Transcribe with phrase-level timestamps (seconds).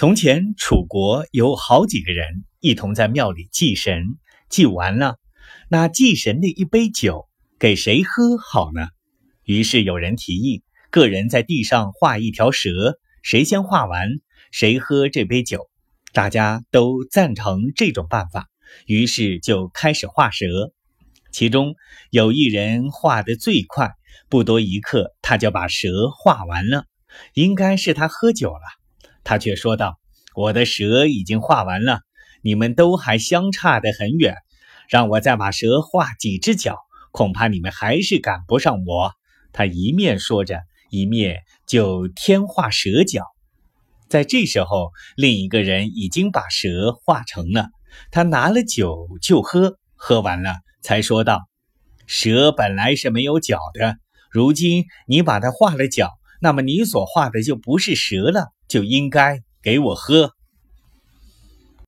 [0.00, 4.02] 从前楚国有好几个人一同在庙里祭神，
[4.48, 5.18] 祭完了，
[5.68, 7.28] 那祭神的一杯酒
[7.58, 8.88] 给谁喝好呢？
[9.44, 14.08] 于是有人提议，个人在地上画一条蛇，谁先画完，
[14.50, 15.68] 谁喝这杯酒。
[16.14, 18.48] 大家都赞成这种办法，
[18.86, 20.72] 于是就开始画蛇。
[21.30, 21.74] 其中
[22.08, 23.90] 有一人画得最快，
[24.30, 26.86] 不多一刻他就把蛇画完了，
[27.34, 28.79] 应该是他喝酒了。
[29.24, 29.98] 他却说道
[30.34, 32.00] ：“我的蛇已经画完了，
[32.42, 34.36] 你们都还相差得很远，
[34.88, 36.76] 让我再把蛇画几只脚，
[37.12, 39.12] 恐怕你们还是赶不上我。”
[39.52, 43.24] 他一面说着，一面就添画蛇脚。
[44.08, 47.68] 在这时候，另一个人已经把蛇画成了，
[48.12, 51.48] 他拿了酒就喝，喝完了才说道
[52.06, 53.96] ：“蛇本来是没有脚的，
[54.30, 60.32] 如今你把它画了脚，那么你所画的就不是蛇了。”就应该给我喝。